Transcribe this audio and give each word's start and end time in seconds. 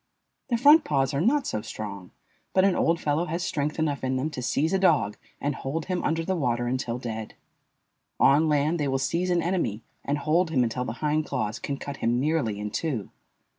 The 0.49 0.57
front 0.57 0.83
paws 0.83 1.13
are 1.13 1.21
not 1.21 1.45
so 1.45 1.61
strong, 1.61 2.09
but 2.53 2.65
an 2.65 2.75
old 2.75 2.99
fellow 2.99 3.25
has 3.25 3.43
strength 3.43 3.77
enough 3.77 4.03
in 4.03 4.15
them 4.15 4.31
to 4.31 4.41
seize 4.41 4.73
a 4.73 4.79
dog 4.79 5.15
and 5.39 5.53
hold 5.53 5.85
him 5.85 6.03
under 6.03 6.25
the 6.25 6.35
water 6.35 6.65
until 6.65 6.97
dead. 6.97 7.35
On 8.19 8.49
land 8.49 8.79
they 8.79 8.87
will 8.87 8.97
seize 8.97 9.29
an 9.29 9.43
enemy 9.43 9.83
and 10.03 10.17
hold 10.17 10.49
him 10.49 10.63
until 10.63 10.85
the 10.85 10.93
hind 11.05 11.27
claws 11.27 11.59
can 11.59 11.77
cut 11.77 11.97
him 11.97 12.19
nearly 12.19 12.59
in 12.59 12.71
two. 12.71 13.11